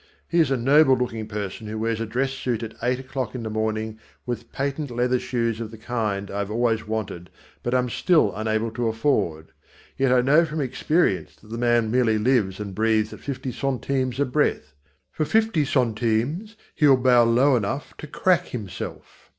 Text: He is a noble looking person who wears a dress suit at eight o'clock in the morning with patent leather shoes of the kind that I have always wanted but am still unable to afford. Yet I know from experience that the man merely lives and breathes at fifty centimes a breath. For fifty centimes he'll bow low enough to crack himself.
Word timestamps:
He 0.27 0.39
is 0.39 0.49
a 0.49 0.57
noble 0.57 0.97
looking 0.97 1.27
person 1.27 1.67
who 1.67 1.77
wears 1.77 2.01
a 2.01 2.07
dress 2.07 2.31
suit 2.31 2.63
at 2.63 2.73
eight 2.81 2.99
o'clock 2.99 3.35
in 3.35 3.43
the 3.43 3.51
morning 3.51 3.99
with 4.25 4.51
patent 4.51 4.89
leather 4.89 5.19
shoes 5.19 5.61
of 5.61 5.69
the 5.69 5.77
kind 5.77 6.25
that 6.27 6.35
I 6.35 6.39
have 6.39 6.49
always 6.49 6.87
wanted 6.87 7.29
but 7.61 7.75
am 7.75 7.87
still 7.87 8.33
unable 8.35 8.71
to 8.71 8.87
afford. 8.87 9.51
Yet 9.99 10.11
I 10.11 10.21
know 10.21 10.43
from 10.43 10.59
experience 10.59 11.35
that 11.35 11.49
the 11.51 11.57
man 11.59 11.91
merely 11.91 12.17
lives 12.17 12.59
and 12.59 12.73
breathes 12.73 13.13
at 13.13 13.19
fifty 13.19 13.51
centimes 13.51 14.19
a 14.19 14.25
breath. 14.25 14.73
For 15.11 15.23
fifty 15.23 15.63
centimes 15.65 16.55
he'll 16.73 16.97
bow 16.97 17.21
low 17.23 17.55
enough 17.55 17.95
to 17.97 18.07
crack 18.07 18.47
himself. 18.47 19.29